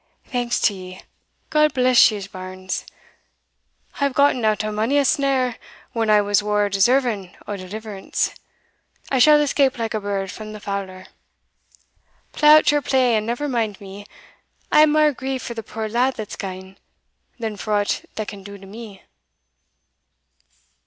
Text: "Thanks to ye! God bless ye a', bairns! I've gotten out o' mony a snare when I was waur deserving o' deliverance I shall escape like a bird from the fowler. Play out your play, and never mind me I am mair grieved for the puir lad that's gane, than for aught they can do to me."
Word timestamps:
"Thanks 0.25 0.59
to 0.61 0.73
ye! 0.73 0.99
God 1.51 1.75
bless 1.75 2.09
ye 2.09 2.17
a', 2.17 2.27
bairns! 2.27 2.87
I've 3.99 4.15
gotten 4.15 4.43
out 4.43 4.63
o' 4.63 4.71
mony 4.71 4.97
a 4.97 5.05
snare 5.05 5.57
when 5.91 6.09
I 6.09 6.21
was 6.21 6.41
waur 6.41 6.69
deserving 6.69 7.37
o' 7.47 7.55
deliverance 7.55 8.33
I 9.11 9.19
shall 9.19 9.39
escape 9.39 9.77
like 9.77 9.93
a 9.93 9.99
bird 9.99 10.31
from 10.31 10.53
the 10.53 10.59
fowler. 10.59 11.05
Play 12.31 12.49
out 12.49 12.71
your 12.71 12.81
play, 12.81 13.15
and 13.15 13.27
never 13.27 13.47
mind 13.47 13.79
me 13.79 14.07
I 14.71 14.81
am 14.81 14.93
mair 14.93 15.13
grieved 15.13 15.45
for 15.45 15.53
the 15.53 15.61
puir 15.61 15.87
lad 15.87 16.15
that's 16.15 16.35
gane, 16.35 16.79
than 17.37 17.55
for 17.55 17.73
aught 17.75 18.03
they 18.15 18.25
can 18.25 18.41
do 18.41 18.57
to 18.57 18.65
me." 18.65 19.03